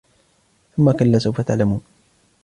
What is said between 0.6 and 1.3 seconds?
ثم كلا